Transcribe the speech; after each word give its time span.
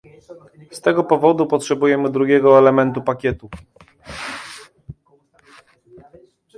Z 0.71 0.81
tego 0.81 1.03
powodu 1.03 1.47
potrzebujemy 1.47 2.09
drugiego 2.09 2.57
elementu 2.59 3.01
pakietu 3.01 3.49